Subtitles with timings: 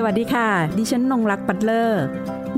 [0.00, 0.48] สวัสดีค่ะ
[0.78, 2.02] ดิฉันนงรักปัตเลอร์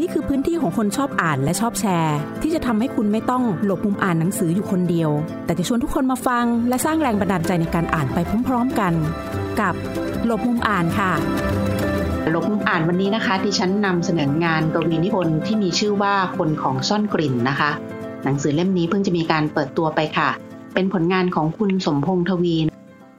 [0.00, 5.10] นี่คือพื้นที่ของคนชอบอ่านและชอบแชร์ ที่จะทำให้คุณไม่ต้องหลบมุมอ่านหนังสืออยู่คนเดียว
[5.44, 8.92] แต่จะชวนทุกคนมาฟัง และสร้างแรงบันดาลใจในการอ่านไปพร้อมๆกัน
[9.60, 9.74] กับ
[10.26, 11.12] หลบมุมอ่านค่ะ
[12.30, 17.70] หลบมุมอ่านวันนี้นะคะ ที่ฉันนำเสนองานกวีนิพนธ์ที่มีชื่อว่าคนของซ่อนกลิ่นนะคะ
[18.24, 20.28] หนังสือเล่มนี้เพิ่งจะมีการเปิดตัวไปค่ะ
[20.74, 22.56] เป็นผลงานของคุณสมพงษ์ทวี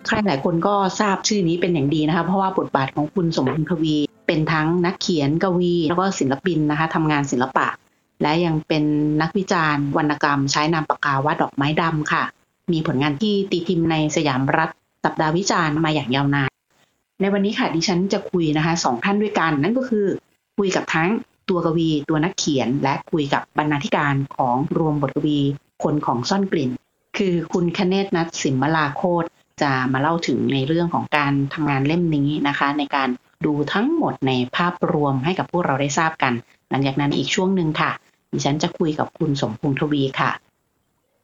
[0.08, 3.96] ใครหลายคนก็ทราบชื่อนี้เป็นอย่างดีนะคะ เพราะว่าบทบาทของคุณสมพงษ์ทวี
[4.28, 7.68] เป็นทั้งนักเขียนกวี แล้วก็ศิลปินนะคะทำงานศิลปะ
[8.22, 8.84] และยังเป็น
[9.22, 12.24] นักวิจารณ์วรรณกรรม ใช้นามปากกาว่าดอกไม้ดำค่ะ
[12.72, 14.70] มีผลงานที่ตีพิมพ์ในสยามรัฐ
[15.06, 16.52] สัปดาห์วิจารณ์มาอย่างยาวนาน
[17.22, 20.06] ในวันนี้ค่ะดิฉันจะคุยนะคะสองท่านด้วยกัน นั่นก็คือ
[20.58, 21.10] คุยกับทั้ง
[21.50, 25.40] ตัวกวีตัวนักเขียน และคุยกับบรรณาธิการของรวมบทกวี
[25.84, 26.70] คนของซ่อนกลิ่น
[27.18, 29.26] คือคุณคเนศนัทสิมมลาโคต
[29.62, 33.10] จะมาเล่าถึงในเรื่องของการทำงานเล่มนี้นะคะ ในการ
[33.46, 36.34] ดูทั้งหมดในภาพรวมให้กับพวกเราได้ทราบกัน
[36.70, 37.92] หลังจากนั้นอีกช่วงหนึ่งค่ะ
[38.32, 40.32] ดิฉันจะคุยกับคุณสมพงษ์ทวีค่ะ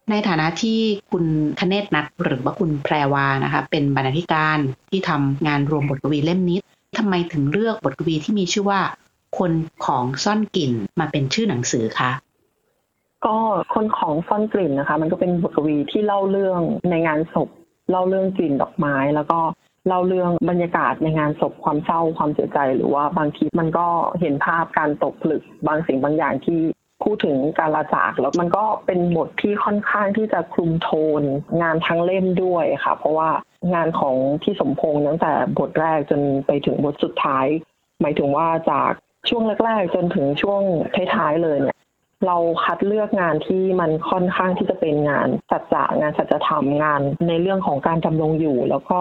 [0.09, 0.80] ในฐานะที่
[1.11, 1.25] คุณ
[1.59, 4.58] คเนศนัทหรือว่าคุณแพรวานะคะ เป็นบรรณาธิการ
[4.89, 6.58] ที่ทำงานรวมบทกวีเล่มนี้
[6.97, 8.81] ทำไมถึงเลือกบทกวีที่มีชื่อว่า
[9.39, 9.52] คน
[9.85, 12.11] ของซ่อนกลิ่นมาเป็นชื่อหนังสือคะ
[13.25, 13.35] ก็
[13.73, 17.49] คนของซ่อนกลิ่นนะคะ มันก็เป็นบทกวีที่เล่าเรื่องในงานศพ
[17.89, 19.39] เล่าเรื่องกลิ่นดอกไม้ แล้วก็
[19.88, 23.88] เล่าเรื่องบรรยากาศในงานศพความเศร้าความเสียใจ หรือว่าบางทีมันก็
[24.21, 26.59] เห็นภาพการตกผลึกบางสิ่งบางอย่างที่
[27.03, 31.21] พูดถึงการลาจากแล้วมันก็เป็นบทที่ค่อนข้างที่จะคลุมโทน
[31.61, 33.30] งานทั้งเล่มด้วยค่ะ เพราะว่า
[33.73, 37.45] งานของพี่สมพงษ์ตั้งแต่บทแรกจนไปถึงบทสุดท้าย
[38.02, 38.91] หมายถึงว่าจาก
[39.30, 40.61] ช่วงแรกๆ จนถึงช่วง
[41.15, 41.77] ท้ายๆเลยเนี่ย
[42.25, 48.99] เราคัดเลือกงานที่มันค่อนข้างที่จะเป็นงานสัจจะงานสัจธรรมงานในเรื่องของการดำรงอยู่ แล้วก็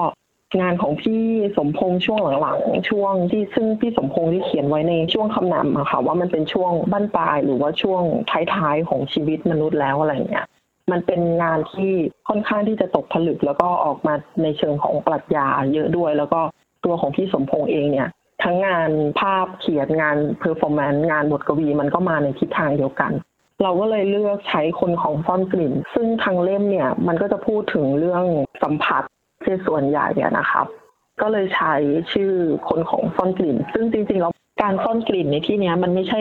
[0.61, 1.23] งานของพี่
[1.57, 8.03] สมพงษ์ช่วงหลังๆช่วงที่ซึ่งพี่สมพงษ์ที่เขียนไว้ในช่วงคำนำอะค่ะว่ามันเป็นช่วงบั้นปลาย หรือว่าช่วง
[8.55, 10.47] ท้ายๆของชีวิตมนุษย์แล้วอะไรเงี้ย
[10.91, 11.93] มันเป็นงานที่
[12.29, 16.41] ค่อนข้างที่จะตกผลึกแล้วก็ออกมาในเชิงของปรัชญาเยอะด้วย แล้วก็
[16.85, 18.09] ตัวของพี่สมพงษ์เองเนี่ย
[18.47, 18.91] ทั้งงาน
[19.21, 23.13] ภาพเขียนงาน performance งานบทกวีมันก็มาในทิศทางเดียวกัน
[23.63, 28.25] เราก็เลยเลือกใช้คนของซ่อนกลิ่น ซึ่งทางเล่มเนี่ยมันก็จะพูดถึงเรื่อง
[28.63, 29.03] สัมผัส
[29.45, 30.67] ที่ส่วนใหญ่เนี่ยนะครับ
[31.21, 31.75] ก็เลยใช้
[32.13, 32.33] ชื่อ
[32.69, 36.19] คนของซ่อนกลิ่น ซึ่งจริงๆแล้วการซ่อนกลิ่นในที่นี้มันไม่ใช่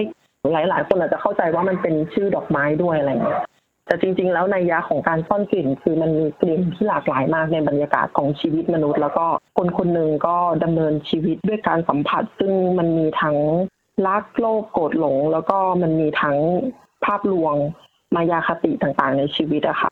[0.52, 3.44] หลายๆ คนอาจจะเข้าใจว่ามันเป็นชื่อดอกไม้ด้วยอะไรเงี้ย
[3.86, 9.26] แต่จริง ๆ แล้วในยะของการซ่อนกลิ่น คือมันมีกลิ่นที่หลากหลายมากในบรรยากาศของชีวิตมนุษย์ แล้วก็
[9.58, 13.38] คนคนหนึ่งก็ดำเนินชีวิตด้วยการสัมผัส ซึ่งมันมีทั้ง
[14.08, 16.38] รักโลภโกรธหลง แล้วก็มันมีทั้ง
[17.06, 17.56] ภาพลวง
[18.16, 19.90] มายาคติต่างๆ ในชีวิตอะค่ะ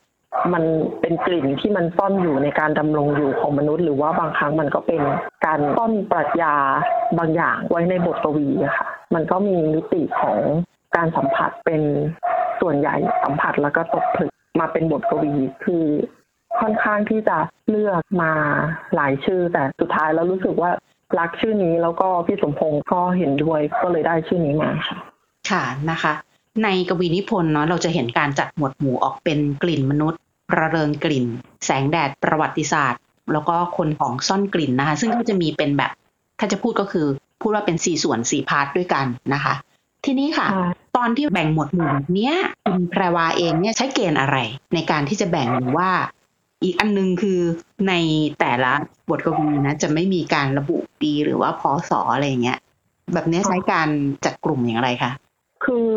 [0.53, 0.63] มัน
[1.01, 5.01] เป็นกลิ่นที่มันซ่อนอยู่ในการดำรงอยู่ของมนุษย์ หรือว่าบางครั้งมันก็เป็น
[5.45, 6.55] การซ่อนปรัชญา
[7.17, 10.37] บางอย่างไว้ในบทกวีอะค่ะ มันก็มีมิติของ
[10.95, 11.81] การสัมผัสเป็น
[12.63, 15.85] ส่วนใหญ่สัมผัสแล้วก็ตกผลึกมาเป็นบทกวีคือ
[16.59, 17.37] ค่อนข้างที่จะ
[17.69, 18.31] เลือกมา
[18.95, 20.71] หลายชื่อ แต่สุดท้ายแล้วรู้สึกว่า
[21.19, 24.97] รักชื่อนี้แล้วก็พี่สมพงศ์ก็เห็นด้วยก็เลยได้ชื่อนี้มาค่ะ
[25.49, 26.13] ค่ะนะคะ
[26.63, 30.21] ในกวีนิพนธ์เนาะเราจะเห็นการจัดหมวดหมู่ออกเป็นกลิ่นมนุษย์
[30.57, 31.25] ระเริงกลิ่น
[31.65, 33.01] แสงแดดประวัติศาสตร์
[33.33, 35.91] แล้วก็คนของซ่อนกลิ่นนะคะ ซึ่งก็จะมีเป็นแบบ
[36.39, 37.07] ถ้าจะพูดก็คือ
[37.41, 39.53] พูดว่าเป็นสี่ส่วนสี่ part ด้วยกันนะคะ
[40.05, 40.47] ทีนี้ค่ะ
[40.95, 44.37] ตอนที่แบ่งหมวดหมู่เนี้ยคุณแพรวาเองเนี่ยใช้เกณฑ์อะไร
[44.73, 45.91] ในการที่จะแบ่งว่า
[46.63, 47.39] อีกอันนึงคือ
[47.87, 47.93] ใน
[48.39, 48.71] แต่ละ
[49.09, 52.59] บทกวีนะจะไม่มีการระบุปีหรือว่าพศอะไรเงี้ย
[53.13, 53.89] แบบนี้ใช้การ
[54.25, 55.11] จัดกลุ่มอย่างไรคะ
[55.65, 55.87] คือ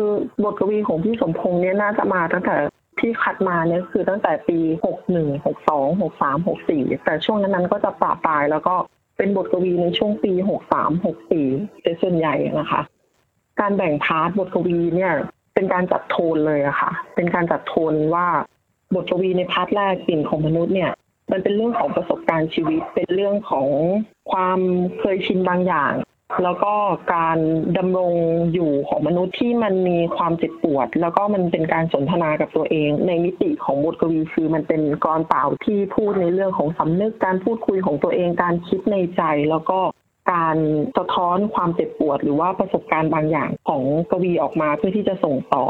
[0.43, 2.55] บทกวีของพี่สมพงษ์เนี่ยน่าจะมาตั้งแต่
[2.99, 8.75] ที่คัดมาเนี่ยคือตั้งแต่ปีหกหนึ่งหกสองหกสามหกสี่แต่ช่วงนั้นนั้นก็จะประปรายแล้วก็
[9.17, 11.45] เป็นบทกวีในช่วงปีหกสามหกสี่
[11.83, 12.81] เป็นส่วนใหญ่นะคะ
[13.61, 15.13] การแบ่ง part บทกวีเนี่ย
[15.55, 18.27] เป็นการจัดโทนเลยอะค่ะ เป็นการจัดโทนว่า
[18.95, 20.91] บทกวีใน part แรกกลิ่นของมนุษย์เนี่ย
[21.31, 23.67] มันเป็นเรื่องของประสบการณ์ชีวิต เป็นเรื่องของ
[24.31, 24.59] ความ
[24.99, 25.93] เคยชินบางอย่าง
[26.43, 26.73] แล้วก็
[27.15, 27.37] การ
[27.77, 28.13] ดำรง
[28.53, 39.79] อยู่ของมนุษย์ที่มันมีความเจ็บปวด แล้วก็มันเป็นการสนทนากับตัวเอง ในมิติของบทกวีคือมันเป็นกลอนเปล่าที่พูดในเรื่องของสำนึกการพูดคุยของตัวเองการคิดในใจ แล้วก็
[40.31, 40.55] การ
[40.97, 45.65] สะท้อนความเจ็บปวด หรือว่าประสบการณ์บางอย่างของกวีออกมาเพื่อที่จะส่งต่อ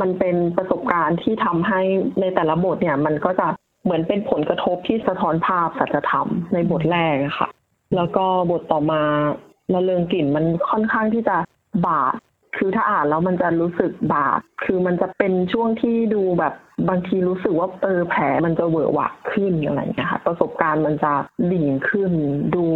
[0.00, 1.80] มันเป็นประสบการณ์ที่ทำให้
[2.20, 3.46] ในแต่ละบทเนี่ย มันก็จะ
[3.84, 7.48] เหมือนเป็นผลกระทบที่สะท้อนภาพสัจธรรมในบทแรกอะค่ะ
[7.96, 9.02] แล้วก็บทต่อมา
[9.72, 11.36] ละเริงกลิ่นมันค่อนข้างที่จะ
[11.86, 12.14] บาด
[12.56, 16.54] คือถ้าอ่านแล้วมันจะรู้สึกบาด คือมันจะเป็นช่วงที่ดูแบบ
[16.88, 21.12] บางทีรู้สึกว่าเออแผลมันจะเวอะหวะขึ้นอะไรอย่างเงี้ยค่ะ ประสบการณ์มันจะ
[21.52, 22.12] ดิ่งขึ้น
[22.54, 22.66] ดู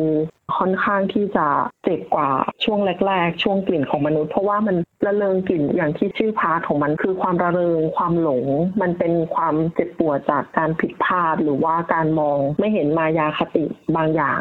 [0.56, 1.46] ค่อนข้างที่จะ
[1.84, 2.30] เจ็บกว่า
[2.64, 4.76] ช่วงแรก ๆ ช่วงกลิ่นของมนุษย์ เพราะว่ามัน
[5.06, 8.46] ระเริงกลิ่นอย่างที่ชื่อ part ของมันคือความระเริงความหลง
[8.80, 13.64] มันเป็นความเจ็บปวดจากการผิดพลาดหรือว่าการมองไม่เห็นมายาคติ
[13.96, 14.40] บางอย่าง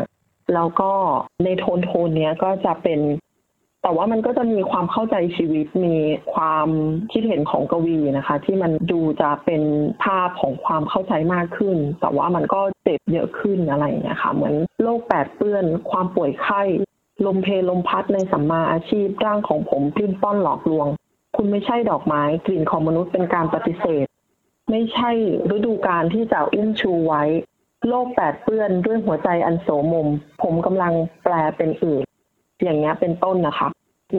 [0.54, 0.92] แล้วก็
[1.44, 3.00] ในโทนโทนเนี้ยก็จะเป็น
[3.84, 5.96] แต่ว่ามันก็จะมีความเข้าใจชีวิตมี
[6.34, 6.68] ความ
[7.12, 9.64] คิดเห็นของกวีนะคะ ที่มันดูจะเป็น
[10.04, 16.62] ภาพของความเข้าใจมากขึ้น แต่ว่ามันก็เจ็บเยอะขึ้นอะไรอย่างเงี้ยค่ะ เหมือนโรคแปดเปื้อน ความป่วยไข้
[17.26, 20.88] ลมเพลลมพัดในสัมมาอาชีพร่างของผมปลิ้นป้อนหลอกลวง
[21.36, 24.06] คุณไม่ใช่ดอกไม้กลิ่นของมนุษย์เป็นการปฏิเสธ
[24.70, 25.12] ไม่ใช่
[25.56, 27.24] ฤดูการที่จะอุ้มชูไว้
[27.88, 30.08] โลกแปดเปื้อนด้วยหัวใจอันโสมม
[30.42, 30.94] ผมกำลัง
[31.24, 32.04] แปลเป็นอื่น
[32.64, 33.70] อย่างเงี้ยเป็นต้นนะคะ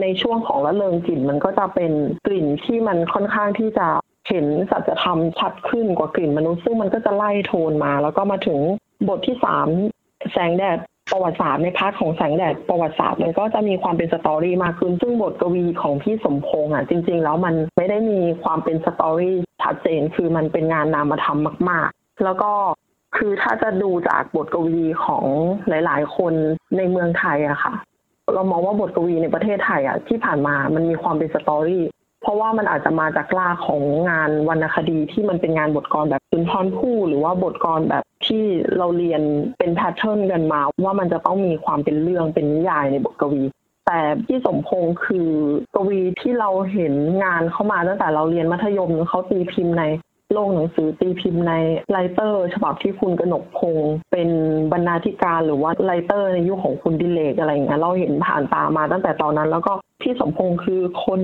[0.01, 1.91] ในช่วงของละเริงกลิ่นมันก็จะเป็น
[2.25, 3.87] กลิ่นที่มันค่อนข้างที่จะ
[4.29, 8.59] เห็นสัจธรรมชัดขึ้นกว่ากลิ่นมนุษย์ซึ่งมันก็จะไล่โทนมา แล้วก็มาถึง
[9.07, 9.67] บทที่สาม
[10.31, 10.77] แสงแดด
[11.11, 21.39] ประวัติศาสตร์ใน part ของแสงแดดประวัติศาสตร์มันก็จะมีความเป็น story มากขึ้น ซึ่งบทกวีของพี่สมพงษ์อะจริง ๆ แล้วมันไม่ได้มีความเป็น story ชัดเจนคือมันเป็นงานนามธรรม
[21.69, 22.51] มาก ๆ แล้วก็
[23.17, 25.25] คือถ้าจะดูจากบทกวีของ
[25.69, 26.33] หลาย ๆ คน
[26.77, 27.73] ในเมืองไทยอะค่ะ
[28.33, 31.83] เรามองว่าบทกวีในประเทศไทยอะที่ผ่านมามันมีความเป็น story
[32.21, 38.43] เพราะว่ามันอาจจะมาจากรากของงานวรรณคดีที่มันเป็นงานบทกลอนแบบสุนทรภู่หรือว่าบทกลอนแบบที่
[38.77, 39.21] เราเรียน
[39.57, 43.43] เป็น pattern กันมา ว่ามันจะต้องมีความเป็นเรื่องเป็นนิยายในบทกวี
[43.87, 45.29] แต่พี่สมพงษ์คือ
[45.75, 46.93] กวีที่เราเห็น
[47.23, 49.83] งานเข้ามาตั้งแต่เราเรียนมัธยมเขาตีพิมพ์ใน
[50.33, 51.53] โลกหนังสือตีพิมพ์ใน
[51.91, 54.29] Writer ฉบับที่คุณกนกพงศ์เป็น
[54.71, 61.21] บรรณาธิการหรือว่าไลเตอร์ในยุคของคุณดิเลกอะไรอย่างเงี้ยเราเห็นผ่านตามาตั้งแต่ตอนนั้น แล้วก็พี่สมพงศ์คือคน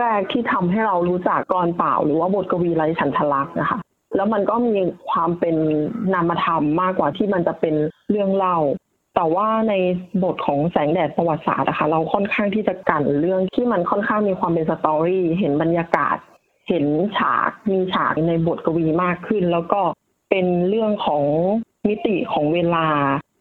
[0.00, 3.78] แรกๆที่ทำให้เรารู้จักกรเปล่า หรือว่าบทกวีไรฉันทลักษณ์นะคะ
[4.16, 4.74] แล้วมันก็มี
[5.10, 5.56] ความเป็น
[6.12, 7.74] นามธรรมมากกว่าที่มันจะเป็น
[8.10, 8.58] เรื่องเล่า
[9.16, 9.74] แต่ว่าใน
[10.22, 16.16] บทของแสงแดดประวัติศาสตร์นะคะเราค่อนข้างที่จะกันเรื่องที่มันค่อนข้างมีความเป็นสตอรี่ เห็นบรรยากาศ
[16.70, 16.86] เห็น
[17.18, 19.80] ฉากมีฉากในบทกวีมากขึ้น แล้วก็
[20.30, 21.24] เป็นเรื่องของ
[21.88, 22.86] มิติของเวลา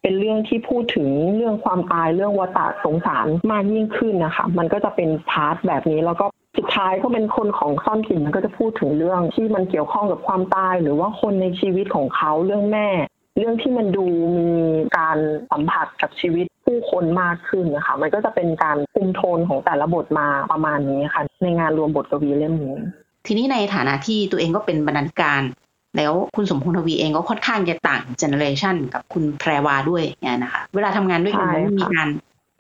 [0.01, 6.25] เป็นเรื่องที่พูดถึงเรื่องความตายเรื่องวัฏสงสารมากยิ่งขึ้นนะคะ มันก็จะเป็น part แบบนี้แล้วก็
[6.57, 12.87] สุดท้ายก็เป็นคนของซ่อนกลิ่นมันก็จะพูดถึงเรื่องที่มันเกี่ยวข้องกับความตาย หรือว่าคนในชีวิตของเขาเรื่องแม่
[13.37, 14.05] เรื่องที่มันดู
[14.37, 14.49] มี
[14.97, 15.17] การ
[15.51, 22.77] สัมผัสกับชีวิตผู้คนมากขึ้นนะคะมันก็จะเป็นการคุมโทนของแต่ละบทมาประมาณนี้ค่ะ ในงานรวมบทกวีเล่มนี้
[23.31, 25.41] ทีนี้ในฐานะที่ตัวเองก็เป็นบรรณาธิการ
[25.97, 32.09] แล้วคุณสมพงษ์ทวีเองก็ค่อนข้างจะต่าง generation กับคุณแพรวาด้วยเนี่ยนะคะเวลาทำงานด้วยกันมีการ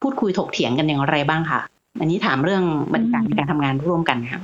[0.01, 1.61] พูดคุยถกเถียงกันอย่างไรบ้างคะ
[1.99, 2.63] อันนี้ถามเรื่อง
[2.93, 4.41] บรรยากาศการทำงานร่วมกันค่ะ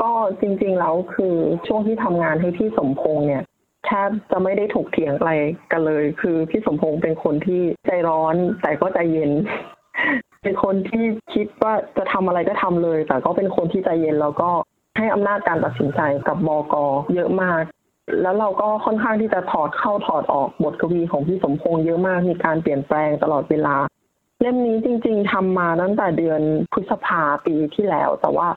[0.00, 1.34] ก็จริงๆแล้วคือ
[1.66, 3.42] ช่วงที่ทำงานให้พี่สมพงษ์เนี่ย
[3.86, 5.32] แทบจะไม่ได้ถกเถียงอะไร
[5.72, 9.30] กันเลย คือพี่สมพงษ์เป็นคนที่ใจร้อนแต่ก็ใจเย็น
[10.42, 11.04] เป็นคนที่
[11.34, 14.50] คิดว่าจะทำอะไรก็ทำเลย แต่ก็เป็นคนที่ใจเย็นแล้วก็
[14.96, 17.62] ให้อำนาจการตัดสินใจกับบอกอเยอะมาก
[18.22, 23.76] แล้วเราก็ค่อนข้างที่จะถอดเข้าถอดออกบทกวีของพี่สมพงษ์เยอะมากมีการเปลี่ยนแปลงตลอดเวลา
[24.40, 26.40] เล่มนี้จริง ๆทำมาตั้งแต่เดือน
[26.72, 28.48] พฤษภาปีที่แล้ว แต่ว่า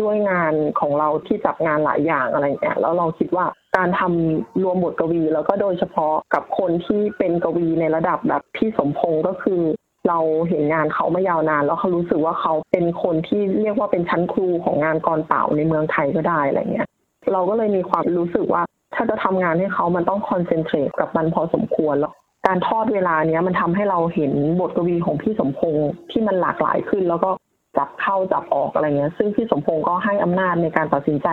[0.00, 9.60] ด้วยงานของเราที่จับงานหลายอย่างอะไรเงี้ยแล้วเราคิดว่าการทำรวมบทกวี แล้วก็โดยเฉพาะกับคนที่เป็นกวีในระดับแบบพี่สมพงษ์ก็คือ
[10.08, 10.18] เรา
[10.48, 16.88] เห็นงานเขาไม่ยาวนาน แล้วเขารู้สึกว่าเขาเป็นคนที่เรียกว่าเป็นชั้นครูของงานกรเป่าในเมืองไทยก็ได้อะไรเงี้ย
[17.32, 18.62] เราก็เลยมีความรู้สึกว่า
[18.94, 22.12] ถ้าจะทำงานให้เขามันต้องคอนเซนเทรตกับมันพอสมควรแล้ว
[22.46, 27.30] การทอดเวลาเนี้ยมันทำให้เราเห็นบทกวีของพี่สมพงษ์ที่มันหลากหลายขึ้น แล้วก็
[27.78, 31.28] จับเข้าจับออกอะไรเงี้ย ซึ่งพี่สมพงษ์ก็ให้อำนาจในการตัดสินใจ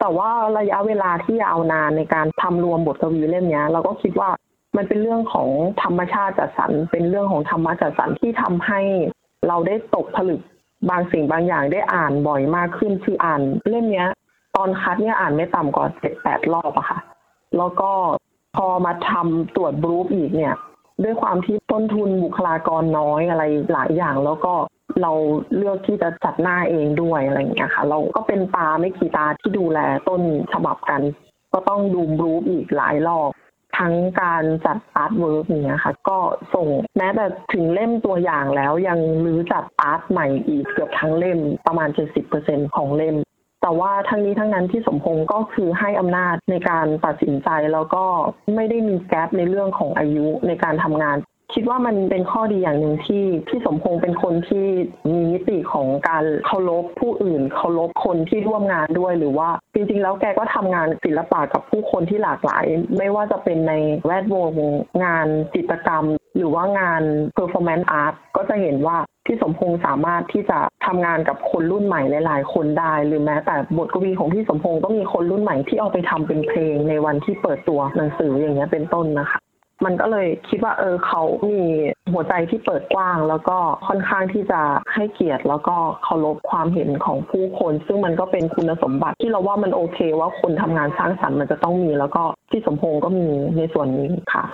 [0.00, 4.30] แต่ว่าระยะเวลาที่ยาวนานในการทำรวมบทกวีเล่มนี้เราก็คิดว่า
[4.76, 5.48] มันเป็นเรื่องของ
[5.82, 8.80] ธรรมชาติจัดสรร เป็นเรื่องของธรรมะจัดสรรที่ทำให้
[9.48, 10.40] เราได้ตกผลึก
[10.90, 14.06] บางสิ่งบางอย่างได้อ่านบ่อยมากขึ้นคืออ่านเล่มนี้
[14.56, 16.98] ตอนคัดเนี่ยอ่านไม่ต่ำกว่าเจ็ดแปดรอบอะค่ะ
[17.56, 17.90] แล้วก็
[18.56, 20.54] พอมาทำตรวจบรูฟอีกเนี่ย
[21.04, 24.52] ด้วยความที่ต้นทุนบุคลากรน้อยอะไรหลายอย่าง แล้วก็
[25.02, 25.12] เรา
[25.56, 30.22] เลือกที่จะจัดหน้าเองด้วยอะไรอย่างเงี้ยค่ะ เราก็เป็นตาไม่กี่ตาที่ดูแลต้น
[30.52, 31.02] ฉบับกัน
[31.52, 33.30] ก็ต้องดู proof อีกหลายรอบ
[33.78, 36.18] ทั้งการจัด artwork เนี่ยค่ะ ก็
[36.54, 41.88] ส่งแม้แต่ถึงเล่มตัวอย่างแล้วยังรื้อจัด art ใหม่อีกเกือบทั้งเล่มประมาณ
[42.32, 43.16] 70%ของเล่ม
[43.62, 48.04] แต่ว่าทั้งนี้ทั้งนั้นพี่สมพงษ์ก็คือให้อำนาจในการตัดสินใจแล้วก็
[48.54, 51.16] ไม่ได้มี gap ในเรื่องของอายุในการทำงาน
[51.54, 54.66] คิดว่ามันเป็นข้อดีอย่างหนึ่งที่พี่สมพงษ์เป็นคนที่
[55.10, 62.64] มีมิติของการเคารพผู้อื่นเคารพคนที่ร่วมงานด้วยหรือว่า จริง ๆ แล้วแกก็ทำงานศิลปะกับผู้คนที่หลากหลาย
[62.98, 63.72] ไม่ว่าจะเป็นใน
[64.06, 64.50] แวดวง
[65.04, 66.04] งานจิตรกรรม
[66.36, 67.02] หรือว่างาน
[67.36, 79.40] performance art ก็จะเห็นว่าพี่สมพงษ์สามารถที่จะทำงานกับคนรุ่นใหม่หลายๆ คนได้ หรือแม้แต่บทกวีของพี่สมพงษ์ก็มีคนรุ่นใหม่ที่เอาไปทำเป็นเพลงในวันที่เปิดตัวหนังสืออย่างเงี้ยเป็นต้นนะคะ
[79.84, 81.62] มันก็เลยคิดว่าเออเขามี
[82.12, 83.56] หัวใจที่เปิดกว้าง แล้วก็
[83.86, 84.60] ค่อนข้างที่จะ
[84.94, 94.44] ให้เกียรติ แล้วก็เคารพความเห็นของผู้คน ซึ่งมันก็เป็นคุณสมบัติที่เราว่ามันโอเค ว่าคนทำงานสร้างสรรค์มันจะต้องมี แล้วก็ที่สมพงษ์ก็มีในส่วนนี้ค่ะ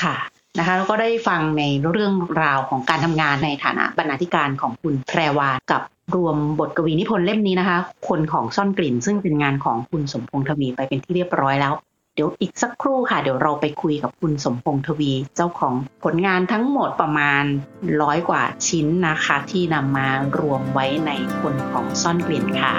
[0.00, 0.16] ค่ะ
[0.58, 5.82] นะคะแล้วก็ได้ฟังในเรื่องราวของการทำงานในฐานะบรรณาธิการของคุณแพรวากับ
[6.16, 11.74] รวมบทกวีนิพนธ์เล่มนี้นะคะ คนของซ่อนกลิ่น ซึ่งเป็นงานของคุณสมพงษ์ทวีไปเป็นที่เรียบร้อยแล้ว
[12.14, 15.74] เดี๋ยวอีกสักครู่ค่ะ เดี๋ยวเราไปคุยกับคุณสมพงษ์ทวี เจ้าของ
[16.04, 17.44] ผลงานทั้งหมดประมาณ
[18.02, 22.74] ร้อยกว่าชิ้นนะคะ ที่นำมารวมไว้ในคนของซ่อนกลิ่นค่ะ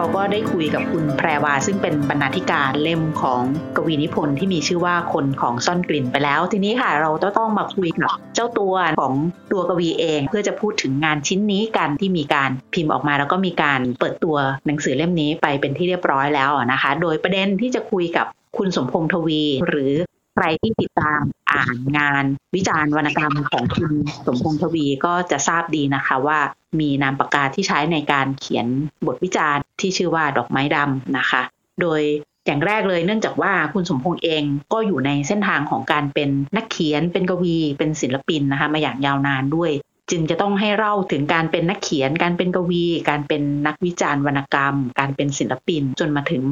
[0.00, 3.42] เราก็ได้คุยกับคุณแพรวา ซึ่งเป็นบรรณาธิการเล่มของ
[3.76, 9.14] กวีนิพนธ์ที่มีชื่อว่าคนของซ่อนกลิ่นไปแล้ว ทีนี้ค่ะเราต้องมาคุยกับเจ้าตัวของ
[9.52, 14.36] ตัวกวีเอง เพื่อจะพูดถึงงานชิ้นนี้กันที่มีการพิมพ์ออกมา แล้วก็มีการเปิดตัว
[14.66, 18.26] หนังสือเล่มนี้ไปเป็นที่เรียบร้อยแล้วนะคะ โดยประเด็นที่จะคุยกับ
[18.56, 19.92] คุณสมพงษ์ทวี หรือ
[20.40, 23.92] ใครที่ติดตามอ่านงาน วิจารณ์วรรณกรรมของคุณ
[24.26, 26.38] สมพงษ์ทวีก็จะทราบดีนะคะว่า
[26.80, 28.66] มีนามปากกาที่ใช้ในการเขียน
[29.06, 31.42] บทวิจารณ์ที่ชื่อว่าดอกไม้ดำนะคะ
[31.80, 32.00] โดย
[32.46, 34.42] อย่างแรกเลยเนื่องจากว่าคุณสมพงษ์เอง
[34.72, 39.70] ก็อยู่ในเส้นทางของการเป็นนักเขียนเป็นกวี เป็นศิลปินนะคะมาอย่างยาวนานด้วย
[40.10, 46.42] จึงจะต้องให้เล่าถึงการเป็นนักเขียน การเป็นกวี การเป็นนักวิจารณ์วรรณกรรม การเป็นศิลปินจนมาถึง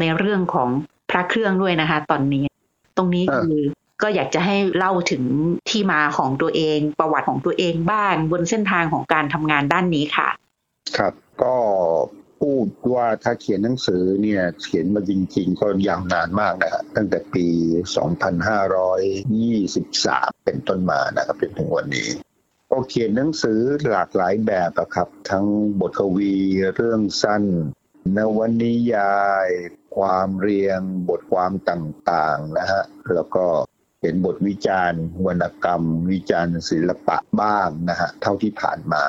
[0.00, 0.68] ในเรื่องของ
[1.10, 2.44] พระเครื่องด้วยนะคะ ตอนนี้
[3.02, 3.58] รงนี้คือ
[4.02, 5.22] ก็อยากจะให้เล่าถึง
[5.70, 10.28] ที่มาของตัวเอง ประวัติของตัวเองบ้างบนเส้นทางของการทำงานด้านนี้ค่ะ
[10.96, 11.56] ครับ ก็
[12.40, 17.46] พูดว่าถ้าเขียนหนังสือเนี่ยเขียนมาจริงๆ ก็ยาวนานมากนะฮะตั้งแต่ปี
[19.52, 22.08] 2523 เป็นต้นมานะครับจนถึงวันนี้
[22.70, 25.46] ก็เขียนหนังสือหลากหลายแบบครับ ทั้ง
[25.80, 26.34] บทกวี
[26.74, 27.44] เรื่องสั้น
[28.16, 29.48] นวนิยาย
[29.96, 32.82] ความเรียงบทความต่างๆนะฮะ
[33.14, 33.46] แล้วก็
[34.02, 35.82] เห็นบทวิจารณ์ วรรณกรรม
[36.12, 39.04] วิจารณ์ศิลปะบ้างนะฮะเท่าที่ผ่านมา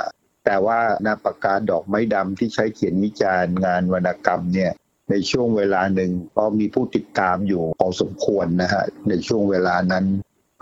[0.45, 4.71] แต่ว่านาปากกาดอกไม้ดำที่ใช้เขียนวิจารณ์งานวรรณกรรมเนี่ย
[5.09, 10.05] ในช่วงเวลาหนึ่งก็มีผู้ติดตามอยู่พอสมควรนะฮะในช่วงเวลานั้น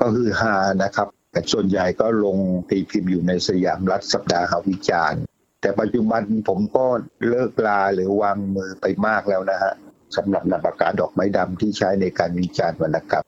[0.01, 2.37] ก็คือฮานะครับ แต่ส่วนใหญ่ก็ลง
[2.69, 5.21] ตีพิมพ์อยู่ในสยามรัฐสัปดาห์วิจารณ์
[5.61, 6.85] แต่ปัจจุบันผมก็
[7.29, 9.73] เลิกลาหรือวางมือไปมากแล้วนะฮะ
[10.15, 13.25] สำหรับนาปากกาดอกไม้ดำที่ใช้ในการวิจารณ์วรรณกรรม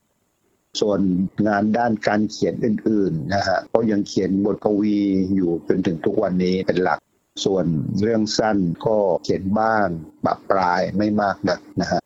[0.81, 0.99] ส่วน
[1.47, 4.97] งานด้านการเขียนอื่นๆนะฮะก็ยังเขียนบทกวี
[5.35, 6.99] อยู่จนถึงทุกวันนี้เป็นหลัก
[7.45, 7.65] ส่วน
[8.01, 9.87] เรื่องสั้นก็เขียนบ้าง
[10.25, 12.01] ปรับปลายไม่มากนักนะฮะ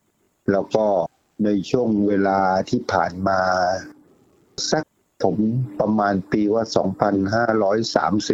[0.51, 0.85] แล้วก็
[1.43, 3.41] ในช่วงเวลาที่ผ่านมา
[4.71, 4.83] สัก
[5.23, 5.37] ผม
[5.79, 6.63] ประมาณปีว่า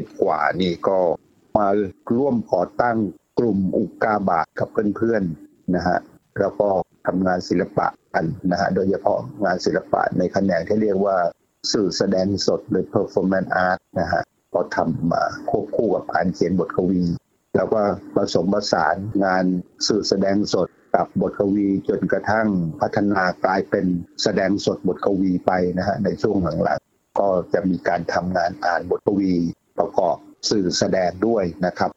[0.10, 0.98] 2530 กว่านี่ก็
[1.58, 1.68] มา
[2.16, 2.98] ร่วมก่อตั้ง
[3.40, 6.00] กลุ่มอุกกาบาตกับเพื่อนๆนะฮะ
[6.40, 6.68] แล้วก็
[7.08, 11.18] ทำงานศิลปะกันนะฮะโดยเฉพาะงานศิลปะในแขนงที่เรียกว่า
[11.72, 14.22] สื่อแสดงสดหรือ performance art นะฮะ
[14.54, 17.04] ก็ทำมาควบคู่กับการเขียนบทกวี
[17.56, 17.82] แล้วก็
[18.16, 19.46] ผสมผสานงาน
[19.88, 22.48] สื่อแสดงสดกับบทกวีจนกระทั่ง
[22.82, 23.86] พัฒนากลายเป็น
[24.24, 29.34] แสดงสดบทกวีไปนะฮะในช่วงหลังๆก็จะมีการทำงานอ่านบทกวี
[29.78, 30.18] ประกอบ
[30.50, 31.90] สื่อแสดงด้วยนะครับ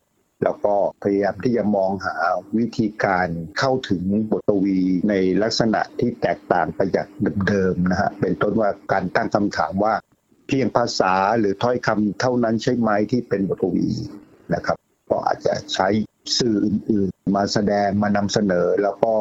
[0.42, 2.16] แล้วก็พยายามที่จะมองหา
[2.58, 3.28] วิธีการ
[3.58, 7.06] เข้าถึงบทกวีในลักษณะที่แตกต่างไปจาก
[7.48, 9.94] เดิมๆนะฮะเป็นต้นว่าการตั้งคำถามว่า
[10.46, 13.88] เพียงภาษาหรือถ้อยคำเท่านั้นใช่ไหมที่เป็นบทกวี
[14.54, 14.76] นะครับ
[15.10, 15.88] ก็อาจจะใช้
[16.38, 19.14] สื่ออื่นๆ มาแสดงมานำเสนอ แล้วก็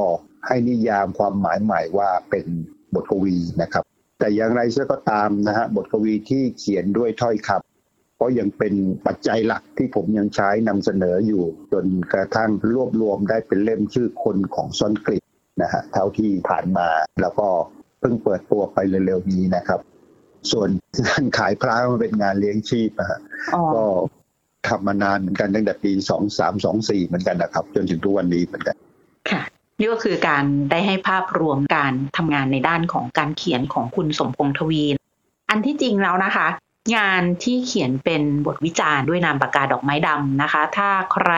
[0.47, 2.45] ให้นิยามความหมายใหม่ว่าเป็น
[2.93, 3.83] บทกวีนะครับ
[4.19, 7.74] แต่อย่างไรเสียก็ตามนะฮะบทกวีที่เขียนด้วยถ้อยคำ
[8.21, 8.73] ก็ยังเป็น
[9.07, 11.43] ปัจจัยหลักที่ผมยังใช้นำเสนออยู่
[11.73, 15.23] จนกระทั่งรวบรวมได้เป็นเล่มชื่อคนของซ่อนกริด
[15.61, 16.87] นะฮะเท่าที่ผ่านมา
[17.21, 17.47] แล้วก็
[17.99, 19.79] เพิ่งเปิดตัวไปเร็วๆนี้นะครับ
[20.51, 20.69] ส่วน
[21.05, 23.19] งานขายพระมันเป็นงานเลี้ยงชีพนะฮะ
[23.75, 23.83] ก็
[24.67, 28.75] ทำมานานเหมือนกันตั้งแต่ปีสองสามสองสี่เหมือนกันนะครับ จนถึงทุกวันนี้เหมือนกัน
[29.29, 29.41] ค่ะ
[29.79, 34.83] นี่ก็คือการได้ให้ภาพรวมการทำงานในด้านของการเขียนของคุณสมพงษ์ทวี
[35.49, 36.47] อันที่จริงแล้วนะคะ
[36.95, 41.31] งานที่เขียนเป็นบทวิจารณ์ด้วยนามปากกาดอกไม้ดำนะคะ ถ้าใคร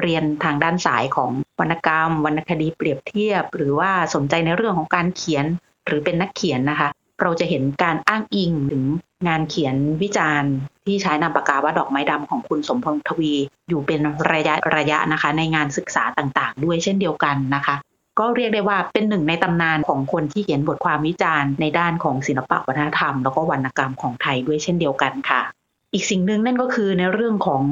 [0.00, 5.44] เรียนทางด้านสายของวรรณกรรม วรรณคดีเปรียบเทียบ หรือว่าสนใจในเรื่องของการเขียน
[5.86, 6.88] หรือเป็นนักเขียนนะคะ
[7.20, 8.84] เราจะเห็นการอ้างอิงถึง
[9.28, 10.52] งานเขียนวิจารณ์
[10.86, 13.32] ที่ใช้นามปากกาว่าดอกไม้ดำของคุณสมพงษ์ทวี
[13.68, 14.00] อยู่เป็น
[14.32, 17.76] ระยะระยะนะคะ ในงานศึกษาต่างๆ ด้วยเช่นเดียวกันนะคะ
[18.18, 25.42] ก็เรียกได้ว่าเป็นหนึ่งในตำนานของคนที่เขียนบทความวิจารณ์ในด้านของศิลปะวัฒนธรรม แล้วก็วรรณกรรมของไทยด้วยเช่นเดียวกันค่ะ
[25.92, 27.62] อีกสิ่งหนึ่งนั่นก็คือในเรื่องของ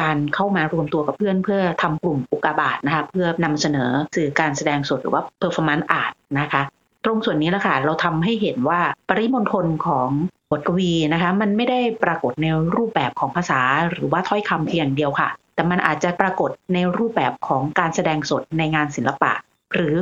[0.00, 6.62] การเข้ามารวมตัวกับเพื่อน เพื่อทำกลุ่มอุกาบาตนะคะเพื่อนำเสนอสื่อการแสดงสดหรือว่า performance art นะคะ
[7.04, 10.08] ตรงส่วนนี้แหละค่ะเราทำให้เห็นว่าปริมณฑลของ
[10.50, 19.32] บทกวีนะคะมันไม่ได้ปรากฏในรูปแบบของภาษาหรือว่าถ้อยคำเพียงเดียวค่ะ แต่มันอาจจะปรากฏในรูปแบบของการแสดงสดในงานศิลปะ
[19.74, 19.94] หรือ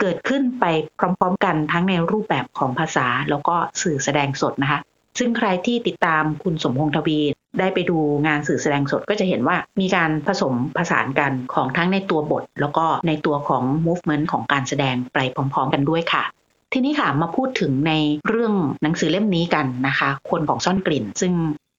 [0.00, 0.64] เกิดขึ้นไป
[0.98, 4.80] พร้อม ๆ กันทั้งในรูปแบบของภาษาแล้วก็สื่อแสดงสดนะคะ
[5.18, 7.18] ซึ่งใครที่ติดตามคุณสมพงษ์ทวี
[7.58, 16.24] ได้ไปดูงานสื่อแสดงสดก็จะเห็นว่ามีการผสมผสานกันของทั้งในตัวบท แล้วก็ในตัวของ movement ของการแสดงไปพร้อม ๆ กันด้วยค่ะ
[16.72, 17.92] ทีนี้ค่ะมาพูดถึงใน
[18.28, 21.32] เรื่องหนังสือเล่มนี้กันนะคะ คนของซ่อนกลิ่น ซึ่ง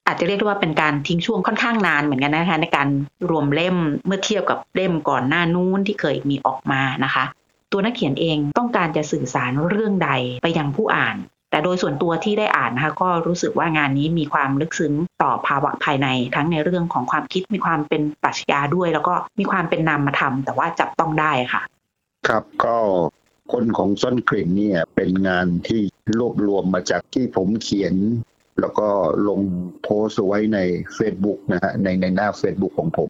[0.10, 2.88] อาจจะเรียกได้ว่าเป็นการทิ้งช่วงค่อนข้างนานเหมือนกันนะคะ ในการ
[3.30, 3.76] รวมเล่ม
[4.06, 7.24] เมื่อเทียบกับเล่มก่อนหน้านู้นที่เคยมีออกมานะคะ
[7.72, 10.12] ตัวนักเขียนเองต้องการจะสื่อสารเรื่องใด
[10.44, 11.18] ไปยังผู้อ่าน
[11.52, 21.62] แต่โดยส่วนตัวที่ได้อ่านนะคะก็รู้สึกว่างานนี้มีความลึกซึ้งต่อภาวะภายใน ทั้งในเรื่องของความคิดมีความเป็นปรัชญาด้วย แล้วก็มีความเป็นนามธรรมแต่ว่าจับต้องได้ค่ะ
[22.28, 22.78] ครับก็
[23.52, 25.82] คนของซ่อนกลิ่นเนี่ยเป็นงานที่
[26.20, 27.94] รวบรวมมาจากที่ผมเขียน
[28.62, 28.88] แล้วก็
[29.28, 29.42] ลง
[29.84, 30.60] โพสต์ไว้ใน
[30.98, 33.10] Facebook นะฮะในในหน้า Facebook ของผม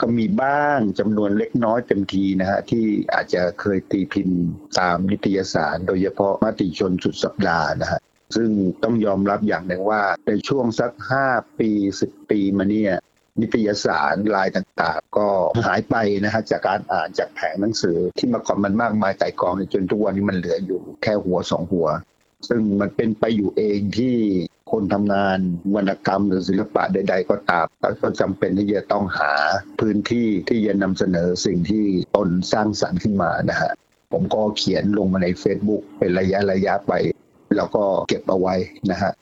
[0.00, 4.40] ก็มีบ้างจำนวนเล็กน้อยเต็มทีนะฮะที่อาจจะเคยตีพิมพ์
[4.78, 8.00] ตามนิตยสาร โดยเฉพาะมติชนสุดสัปดาห์นะฮะ
[8.36, 8.50] ซึ่ง
[8.82, 10.92] ต้องยอมรับอย่างหนึ่งว่า ในช่วงสัก
[11.26, 11.70] 5 ปี
[12.02, 12.94] 10 ปีมาเนี่ย
[13.40, 15.28] นิตยสารลายต่างๆ ก็
[15.66, 21.88] หายไปนะฮะจากการอ่านจากแผงหนังสือที่มื่อก่อนมันมากมายไต่กองจนทุกวันนี้มันเหลืออยู่แค่หัวสองหัว
[22.48, 24.14] ซึ่งมันเป็นไปอยู่เองที่
[24.70, 25.38] คนทำงาน
[25.74, 27.66] วรรณกรรมหรือศิลปะใด ๆ ก็ตาม
[28.02, 29.32] ก็จำเป็นที่จะต้องหา
[29.80, 31.84] พื้นที่ที่จะนำเสนอสิ่งที่
[32.16, 33.70] ตนสร้างสรรค์ขึ้นมานะฮะ
[34.12, 36.92] ผมก็เขียนลงมาใน Facebook เป็นระยะระยะไป
[37.56, 38.54] แล้วก็เก็บเอาไว้
[38.90, 39.12] นะฮะ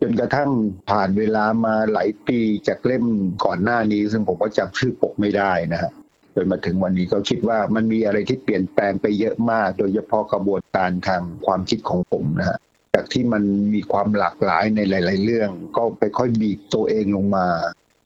[0.00, 0.50] จนกระทั่ง
[0.90, 3.04] ผ่านเวลามาหลายปีจากเล่ม
[3.44, 5.90] ก่อนหน้านี้ ซึ่งผมก็จำชื่อปกไม่ได้นะฮะ
[6.34, 12.58] จนมาถึงวันนี้ก็คิดว่ามันมีอะไรที่เปลี่ยนแปลงไปเยอะมาก โดยเฉพาะกระบวนการทางความคิดของผมนะฮะ
[12.94, 13.42] จากที่มัน
[13.74, 17.46] มีความหลากหลายในหลาย ๆ เรื่อง ก็ไปค่อยบีบตัวเองลงมา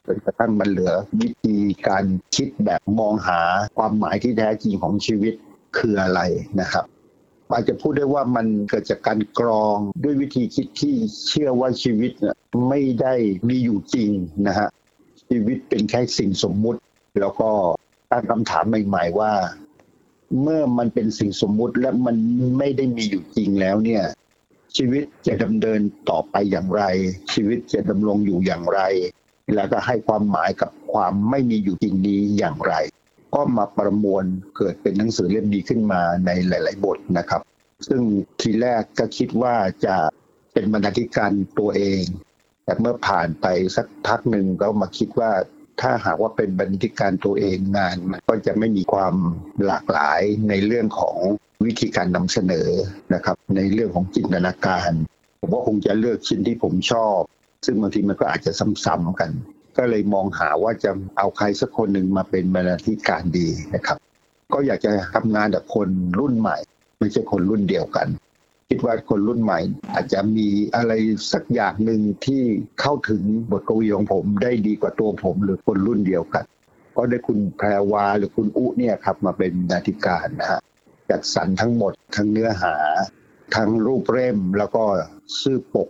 [0.05, 3.41] จนกระทั่งมันเหลือวิธีการคิดแบบมองหา
[3.77, 5.33] ความหมายที่แท้จริงของชีวิต
[5.77, 6.21] คืออะไร
[6.61, 6.85] นะครับ
[7.51, 10.93] อาจจะพูดได้ว่ามันเกิดจากการกรองด้วยวิธีคิดที่
[11.27, 12.35] เชื่อว่าชีวิตเนี่ย
[12.67, 13.13] ไม่ได้
[13.47, 14.11] มีอยู่จริง
[14.47, 14.69] นะฮะ
[15.29, 16.79] ชีวิตเป็นแค่สิ่งสมมุติ
[17.19, 17.49] แล้วก็
[18.11, 19.31] ตั้งคำถามใหม่ ๆ ว่า
[20.41, 22.15] เมื่อมันเป็นสิ่งสมมุติและมัน
[22.57, 24.03] ไม่ได้มีอยู่จริงแล้วเนี่ย
[24.77, 26.83] ชีวิตจะดำเนินต่อไปอย่างไร
[27.33, 28.81] ชีวิตจะดำรงอยู่อย่างไร
[29.55, 32.73] แล้วก็ให้ความหมายกับความไม่มีอยู่จริงนี้อย่างไร
[33.35, 34.23] ก็มาประมวล
[34.57, 37.41] เกิดเป็นหนังสือเล่มนี้ขึ้นมาในหลาย ๆ บทนะครับ
[37.87, 38.01] ซึ่ง
[38.41, 39.55] ทีแรกก็คิดว่า
[39.85, 39.95] จะ
[40.53, 42.03] เป็นบรรณาธิการตัวเอง
[42.65, 45.31] แต่เมื่อผ่านไปสักพักหนึ่งก็มาคิดว่า
[45.81, 49.15] ถ้าหากว่าเป็นบรรณาธิการตัวเองงาน มันก็จะไม่มีความ
[49.65, 51.17] หลากหลายในเรื่องของ
[51.65, 52.69] วิธีการนำเสนอ
[53.13, 54.91] นะครับ ในเรื่องของจินตนาการ
[55.39, 57.19] ผมว่าคงจะเลือกชิ้นที่ผมชอบ
[57.65, 58.51] ซึ่งบางทีมันก็อาจจะ
[58.85, 59.31] ซ้ำๆกัน
[59.77, 63.97] ก็เลยมองหาว่าจะเอาใครสักคนหนึ่งมาเป็นบรรณาธิการดีนะครับ
[64.53, 65.89] ก็อยากจะทำงานกับคน
[66.19, 66.57] รุ่นใหม่
[66.99, 68.07] ไม่ใช่คนรุ่นเดียวกัน
[68.73, 69.59] คิดว่าคนรุ่นใหม่
[69.93, 70.93] อาจจะมีอะไร
[71.33, 72.43] สักอย่างหนึ่งที่
[72.81, 76.45] เข้าถึงบทกวีของผมได้ดีกว่าตัวผมหรือคนรุ่นเดียวกัน
[76.97, 80.59] ก็ได้คุณแพรวาหรือคุณอุเนี่ยครับมาเป็นบรรณาธิการนะฮะ
[81.09, 82.75] จัดสรรทั้งหมดทั้งเนื้อหา
[83.55, 84.83] ทั้งรูปเล่มแล้วก็
[85.39, 85.89] ชื่อปก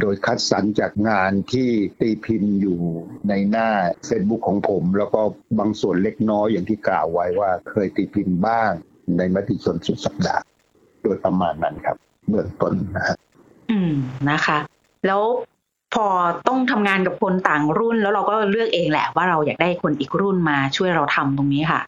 [0.00, 1.68] โดยคัดสรรจากงานที่
[2.00, 2.78] ตีพิมพ์อยู่
[3.28, 3.70] ในหน้า
[4.08, 5.20] Facebook ของผม แล้วก็
[5.58, 8.70] บางส่วนเล็กน้อยอย่างที่กล่าวไว้ว่าเคยตีพิมพ์บ้าง
[9.16, 10.42] ในมติชนสุดสัปดาห์
[11.02, 11.96] โดยประมาณนั้นครับ
[12.28, 13.16] เบื้องต้นนะฮะ
[13.70, 13.92] อืม
[14.30, 14.58] นะคะ
[15.06, 15.22] แล้ว
[15.94, 16.06] พอ
[16.48, 21.80] ต้องทำงานกับคนต่างรุ่นแล้วเราก็เลือกเองแหละว่าเราอยากได้คนอีกรุ่นมาช่วยเราทำตรงนี้ค่ะ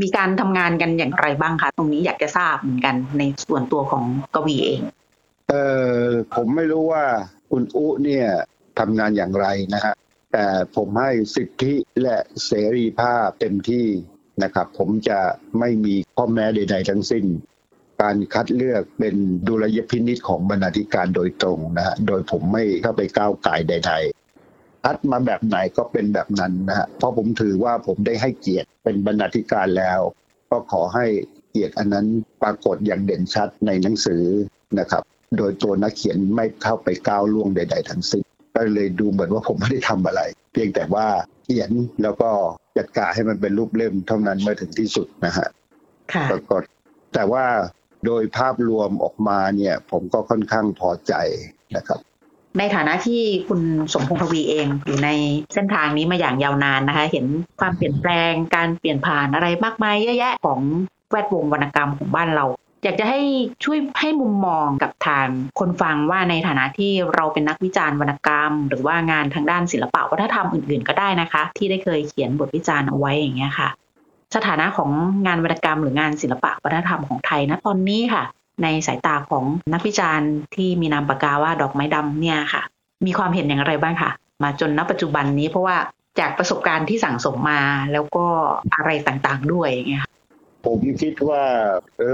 [0.00, 4.04] มีการทำงานกันอย่างไรบ้างคะตรงนี้อยากจะทราบเหมือนกันในส่วนตัวของ
[4.34, 4.80] กวีเอง
[5.48, 5.54] เอ
[6.00, 7.04] อผมไม่รู้ว่า
[7.50, 8.26] คุณอุเนี่ย
[8.78, 9.94] ทำงานอย่างไรนะฮะ
[10.32, 10.44] แต่
[10.76, 13.86] ผมให้สิทธิและเสรีภาพเต็มที่
[14.42, 15.20] นะครับ ผมจะ
[15.58, 17.24] ไม่มีข้อแม้ใด ๆ ทั้งสิ้น
[18.02, 19.14] การคัดเลือกเป็น
[19.46, 23.92] ดุลยพินิษของบรรณาธิการโดยตรงนะฮะโดยผมไม่เข้าไปก้าวไก่ใด
[24.84, 30.00] คัดมาแบบไหนก็เป็นแบบนั้นนะฮะเพราะผมถือว่าผมได้ให้เกียรติเป็นบรรณาธิการแล้ว
[30.50, 31.06] ก็ขอให้
[31.50, 32.06] เกียรติอันนั้น
[32.42, 34.24] ปรากฏอย่างเด่นชัดในหนังสือ
[34.78, 35.02] นะครับ
[35.38, 40.20] โดยตัวนักเขียนไม่เข้าไปก้าวล่วงใด ๆ ทั้งสิ้นก็เลยดูเหมือนว่าผมไม่ได้ทำอะไร
[40.52, 41.06] เพียงแต่ว่า
[41.44, 41.70] เขียน
[42.02, 42.30] แล้วก็
[42.78, 45.48] จัดการให้มันเป็นรูปเล่มเท่านั้นเมื่อถึงที่สุดนะฮะ
[46.12, 46.62] ค่ะปรากฏ
[47.14, 47.44] แต่ว่า
[48.06, 51.12] โดยภาพรวมออกมาเนี่ย ผมก็ค่อนข้างพอใจ
[51.76, 52.00] นะครับ
[52.58, 53.60] ในฐานะที่คุณ
[53.92, 55.08] สมพงษ์ทวีเองอยู่ใน
[55.54, 57.26] เส้นทางนี้มาอย่างยาวนานนะคะ เห็น
[57.60, 60.60] ความเปลี่ยนแปลงการเปลี่ยนผ่านอะไรมากมายเยอะแยะของ
[61.10, 62.46] แวดวงวรรณกรรมของบ้านเรา
[62.84, 63.20] อยากจะให้
[63.64, 65.26] ช่วยให้มุมมองกับทาง
[65.58, 73.68] คนฟังว่าในฐานะที่เราเป็นนักวิจารณ์วรรณกรรม หรือว่างานทางด้านศิลปะวัฒนธรรมอื่นๆ ก็ได้นะคะ ที่ได้เคยเขียนบทวิจารณ์เอาไว้อย่างเงี้ยค่ะ
[74.34, 74.90] สถานะของ
[75.26, 78.24] งานวรรณกรรมหรืองานศิลปะวัฒนธรรมของไทยนะตอนนี้ค่ะ
[78.62, 82.62] ในสายตาของนักวิจารณ์ที่มีนามปากกาว่าดอกไม้ดำเนี่ยค่ะ
[83.06, 84.10] มีความเห็นอย่างไรบ้างคะ
[84.42, 85.76] มาจนณปัจจุบันนี้เพราะว่า
[86.20, 87.62] จากประสบการณ์ที่สั่งสมมา
[87.92, 88.26] แล้วก็
[88.74, 90.12] อะไรต่างๆด้วยอย่างเงี้ยค่ะ
[90.66, 91.42] ผมคิดว่า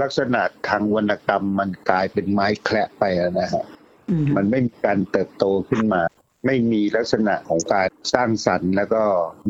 [0.01, 3.65] ลักษณะทางวรรณกรรมมันกลายเป็นไม้แคละไปแล้วนะฮะ
[4.09, 6.01] อืมมันไม่มีการเติบโตขึ้นมา
[6.45, 9.01] ไม่มีลักษณะของการสร้างสรรค์ แล้วก็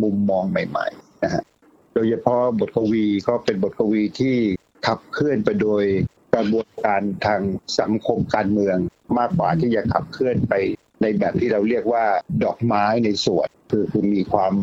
[0.03, 1.43] มุมมองใหม่ ๆ นะฮะ
[1.93, 4.35] โดยเฉพาะบทกวีก็เป็นบทกวีที่
[4.87, 5.83] ขับเคลื่อนไปโดย
[6.35, 7.41] กระบวนการทาง
[7.79, 8.77] สังคมการเมือง
[9.17, 10.53] มากกว่าที่จะขับเคลื่อนไป
[11.01, 12.05] ในแบบที่เราเรียกว่า
[12.43, 14.53] ดอกไม้ในสวนคือคือมีความ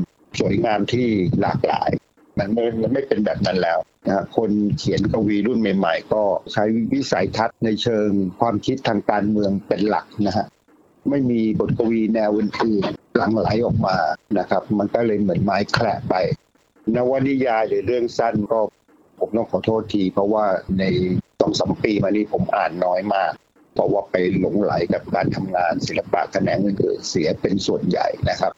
[0.40, 1.09] สวยงามที่
[1.40, 1.90] หลากหลาย
[2.38, 8.09] มันไม่มันไม่เป็นแบบนั้นแล้วนะคนเขียนกวีรุ่นใหม่ ๆ ก็ใช้วิสัยทัศน์ในเชิง
[8.40, 10.47] ความคิดทางการเมืองเป็นหลักนะฮะ
[11.11, 13.97] ไม่มีบทกวีแนวอื่นๆหลั่งไหลออกมา
[14.38, 16.14] นะครับ มันก็เลยเหมือนไม้แคละไป
[16.96, 18.61] นวนิยายหรือเรื่องสั้นก็
[19.20, 20.44] ผมต้องขอโทษที เพราะว่า
[20.79, 20.85] ใน
[21.40, 23.33] สองสามปีมานี้ผมอ่านน้อยมาก
[23.74, 28.53] เพราะว่าไปหลงไหลกับการทำงานศิลปะแขนงอื่นๆเสียเป็นส่วนใหญ่นะครับ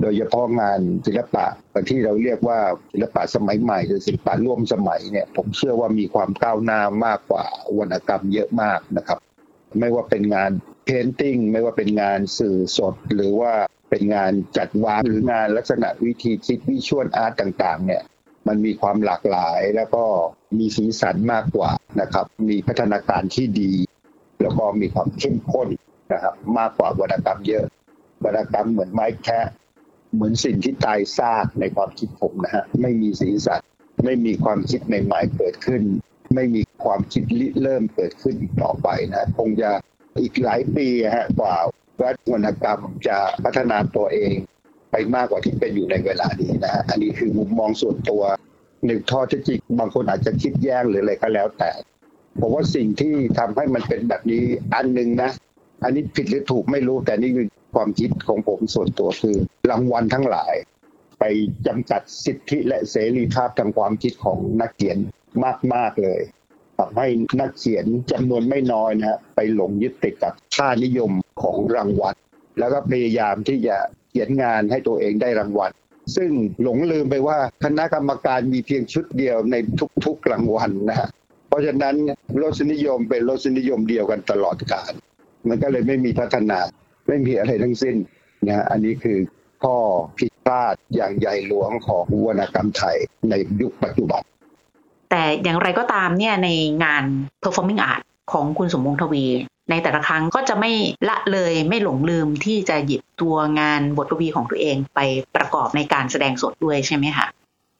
[0.00, 1.46] โดยเฉพาะงานศิลปะ
[1.88, 2.58] ที่เราเรียกว่า
[2.92, 7.44] ศิลปะสมัยใหม่หรือศิลปะร่วมสมัยเนี่ย ผมเชื่อว่ามีความก้าวหน้ามากกว่า
[7.78, 9.18] วรรณกรรมเยอะมากนะครับ
[9.78, 10.50] ไม่ว่าเป็นงาน
[10.84, 13.52] เพนติ้งไม่ว่าเป็นงานสื่อสดหรือว่า
[13.90, 18.02] เป็นงานจัดวางหรืองานลักษณะวิธีคิดวิชวลอาร์ตต่างๆ เนี่ย
[18.48, 20.04] มันมีความหลากหลายแล้วก็
[20.58, 21.70] มีสีสันมากกว่า
[22.00, 23.72] นะครับ มีพัฒนาการที่ดี
[24.40, 25.68] แล้วก็มีความเข้มข้น
[26.12, 27.64] นะครับ มากกว่าวรรณกรรมเยอะ
[28.24, 29.40] วรรณกรรมเหมือนไม้แค่
[30.14, 33.60] เหมือนสิ่งที่ตายซากในความคิดผมนะฮะไม่มีสีสัน
[34.04, 35.82] ไม่มีความคิดใหม่ๆเกิดขึ้น
[36.34, 39.70] ไม่มีความคิดริเริ่มเกิดขึ้นอีกต่อไปนะคงจะ
[40.20, 41.56] อีกหลายปีฮะกว่า
[42.02, 44.34] วัฒนวรรณกรรมจะพัฒนาตัวเอง
[44.92, 48.22] ไปมากกว่าที่เป็นอยู่ในเวลานี้นะอันนี้คือมุมมองส่วนตัว
[48.86, 51.70] หนึ่งข้อที่จริงบางคนอาจจะคิดแย้งหรืออะไรก็แล้วแต่
[52.40, 54.42] ผมว่าสิ่งที่ทำให้มันเป็นแบบนี้
[54.74, 55.30] อันหนึ่งนะ
[55.84, 59.36] อันนี้ผิดหรือถูกไม่รู้แต่นี่คือความคิดของผมส่วนตัวคือ
[59.70, 60.54] รางวัลทั้งหลาย
[61.18, 61.24] ไป
[61.66, 64.98] จำกัดสิทธิและเสรีภาพทางความคิดของนักเขียน
[65.74, 66.20] มาก ๆ เลย
[66.78, 67.06] ทำให้
[67.40, 71.12] นักเขียนจำนวนไม่น้อยนะฮะไปหลงยึดติดกับค่านิยม
[71.42, 72.14] ของรางวัล
[72.58, 73.76] แล้วก็พยายามที่จะ
[74.10, 75.70] เขียนงานให้ตัวเองได้รางวัล
[76.16, 76.30] ซึ่ง
[76.62, 79.56] หลงลืมไปว่าคณะกรรมการมีเพียงชุดเดียวใน
[80.04, 81.08] ทุกๆรางวัลนะฮะ
[81.48, 81.94] เพราะฉะนั้น
[82.42, 84.92] รสนิยมเป็นรสนิยมเดียวกันตลอดกาล
[85.48, 86.58] มันก็เลยไม่มีพัฒนา
[87.08, 87.96] ไม่มีอะไรทั้งสิ้น
[88.46, 89.18] นะฮะอันนี้คือ
[89.62, 89.76] ข้อ
[90.18, 92.96] ผิดพลาดอย่างใหญ่หลวงของวรรณกรรมไทย
[93.30, 94.22] ในยุคปัจจุบัน
[95.10, 96.48] แต่อย่างไรก็ตามเนี่ยใน
[96.84, 97.04] งาน
[97.42, 99.24] performing art ของคุณสมพงษ์ทวี
[99.70, 100.72] ในแต่ละครั้งก็จะไม่
[101.08, 105.00] ละเลยไม่หลงลืมที่จะหยิบตัวงานบทกวีของตัวเองไป
[105.36, 107.26] ประกอบในการแสดงสดด้วยใช่ไหมคะ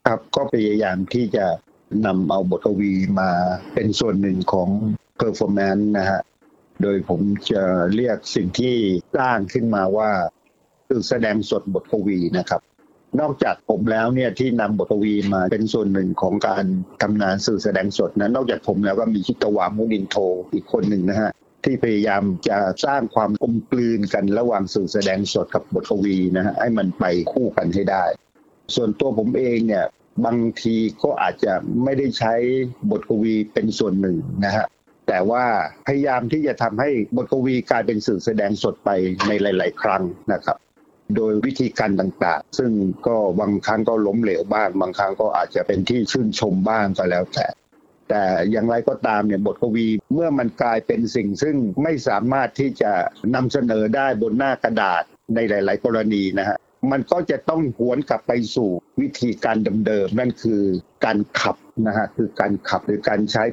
[0.06, 1.46] ครับก็พยายามที่จะ
[2.06, 3.30] นำเอาบทกวีมา
[3.74, 4.68] เป็นส่วนหนึ่งของ
[5.20, 6.20] performance นะฮะ
[6.82, 7.62] โดยผมจะ
[7.94, 8.74] เรียกสิ่งที่
[9.16, 10.10] สร้างขึ้นมาว่า
[10.88, 12.60] คือแสดงสดบทกวีนะครับ
[13.20, 16.64] นอกจากผมแล้วเนี่ยที่นำบทกวีมาเป็นส่วนหนึ่งของการ
[17.02, 20.16] ทำงานสื่อแสดงสดนะนอกจากผมแล้วก็มีชิตวามุนินโท
[20.52, 21.30] อีกคนหนึ่งนะฮะ
[21.64, 28.04] ที่พยายามจะสร้างความกลมกลืนกันระหว่างสื่อแสดงสดกับบทกวีนะฮะให้มันไปคู่กันให้ได้
[28.74, 29.86] ส่วนตัวผมเองเนี่ย
[30.26, 31.52] บางทีก็อาจจะ
[31.84, 32.34] ไม่ได้ใช้
[32.90, 34.66] บทกวีเป็นส่วนหนึ่งนะฮะ
[35.08, 35.44] แต่ว่า
[35.86, 38.90] พยายามที่จะทำให้บทกวีกลายเป็นสื่อแสดงสดไป
[39.26, 40.56] ในหลาย ๆ ครั้งนะครับ
[41.16, 42.70] โดยวิธีการต่างๆ ซึ่ง
[43.06, 47.46] ก็บางครั้งก็ล้มเหลวบ้าง บางครั้งก็อาจจะเป็นที่ชื่นชมบ้างก็แล้วแต่
[48.08, 52.92] แต่อย่างไรก็ตามเนี่ยบทกวีเมื่อมันกลายเป็นสิ่งซึ่งไม่สามารถที่จะ
[53.34, 55.02] นำเสนอได้บนหน้ากระดาษ
[55.34, 56.56] ในหลาย ๆ กรณีนะฮะ
[56.90, 60.62] มันก็จะต้องหวนกลับไปสู่วิธีการเดิมๆนั่นคือ
[61.04, 63.44] การขับนะฮะคือการขับหรือการใช้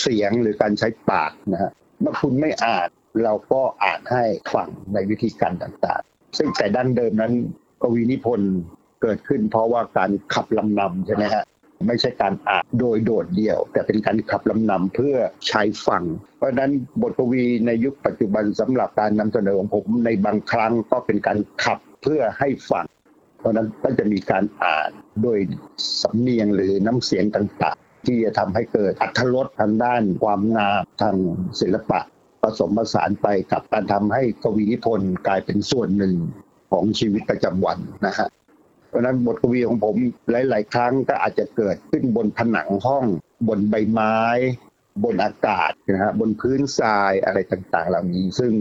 [0.00, 1.70] เสียงหรือการใช้ปากนะฮะ
[2.00, 2.88] เมื่อคุณไม่อ่าน
[3.24, 7.32] เราก็อ่านให้ฟังในวิธีการต่างๆ ซึ่งแต่ดั้งเดิมนั้น
[7.82, 8.52] กวีนิพนธ์
[9.02, 11.44] เกิดขึ้น เพราะว่าการขับลำนำใช่ไหมฮะ
[11.86, 15.16] ไม่ใช่การอ่านโดยโดดเดี่ยว แต่เป็นการขับลำนำเพื่อ
[15.48, 16.02] ใช้ฟัง
[16.38, 16.70] เพราะนั้น
[17.02, 22.86] บทกวีในยุคปัจจุบันสำหรับการนำเสนอของผมในบางครั้งก็เป็นการขับเพื่อให้ฟัง
[23.38, 24.90] เพราะนั้นก็จะมีการอ่าน
[25.22, 25.38] โดย
[26.02, 31.16] สำเนียงหรือน้ำเสียงต่างๆ ที่จะทำให้เกิดอัธรสทางด้านความงามทาง
[31.60, 32.00] ศิลปะ
[32.42, 36.14] ผสมผสานไปกับการทำให้กวีนิพนธ์กลายเป็นส่วนหนึ่ง
[36.72, 38.28] ของชีวิตประจำวันนะฮะ
[38.88, 39.96] เพราะนั้นบทกวีของผม
[40.30, 43.04] หลาย ๆ ครั้งก็อาจจะเกิดขึ้นบนผนังห้อง
[43.48, 44.16] บนใบไม้
[45.04, 48.52] บนอากาศนะฮะบนพื้นทรายอะไรต่าง ๆ เหล่านี้ ซึ่ง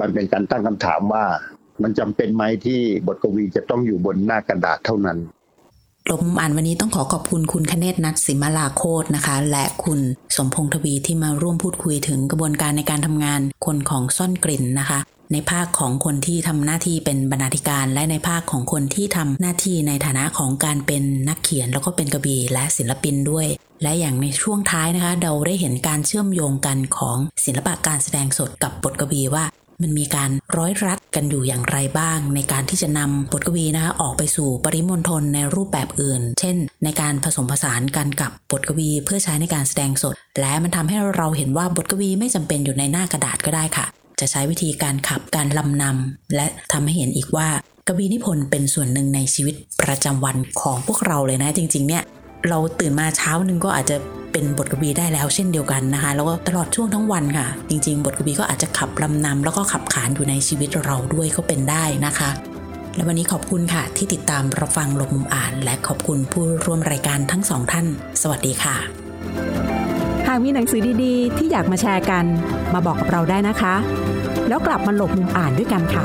[0.00, 1.24] มันเป็นการตั้งคำถามว่า
[1.82, 5.18] มันจำเป็นไหมที่บทกวีจะต้องอยู่บนหน้ากระดาษเท่านั้น
[6.10, 10.00] ลบมุมอ่านวันนี้ต้องขอขอบคุณคุณคเนศนัทสิมาลาโคตนะคะ และคุณ
[10.36, 14.98] สมพงษ์ทวีที่มาร่วมพูดคุยถึงกระบวนการในการทำงานคนของซ่อนกลิ่นนะคะ
[15.32, 23.46] ในภาคของคนที่ทำหน้าที่เป็นบรรณาธิการ และในภาคของคนที่ทำหน้าที่ในฐานะของการเป็นนักเขียนแล้วก็เป็นกบีและศิลปินด้วย
[23.82, 29.44] และอย่างในช่วงท้ายนะคะ เราได้เห็นการเชื่อมโยงกันของศิลปะการแสดงสดกับบทกบีว่า
[29.82, 43.86] มันมีการร้อยรัดกันอยู่อย่างไรบ้าง ในการที่จะนำบทกวีนะคะออกไปสู่ปริมณฑลในรูปแบบอื่น เช่น ในการผสมผสานกันกับบทกวีเพื่อใช้ในการแสดงสด และมันทำให้เราเห็นว่าบทกวีไม่จำเป็นอยู่ในหน้ากระดาษก็ได้ค่ะ
[44.20, 47.48] จะใช้วิธีการขับการลำนำและทำให้เห็นอีกว่า
[47.88, 52.02] กวีนิพนธ์เป็นส่วนหนึ่งในชีวิตประจำวันของพวกเราเลยนะจริงๆเนี่ย
[52.48, 53.96] เราตื่นมาเช้านึงก็อาจจะ
[54.32, 62.30] เป็นบทกวีได้แล้วเช่นเดียวกันนะคะ แล้วก็ตลอดช่วงทั้งวันค่ะ จริง ๆ บทกวีก็อาจจะขับลำนำแล้วก็ขับขานอยู่ในชีวิตเราด้วยก็เป็นได้นะคะ
[62.94, 67.86] และวันนี้ขอบคุณค่ะ ที่ติดตามรับฟังลมุมอ่าน และขอบคุณผู้ร่วมรายการทั้งสองท่าน
[68.22, 68.76] สวัสดีค่ะ
[70.28, 72.24] หากมีหนังสือดีๆ ที่อยากมาแชร์กัน
[72.74, 73.74] มาบอกกับเราได้นะคะ
[74.48, 76.04] แล้วกลับมาหลบมุมอ่านด้วยกันค่ะ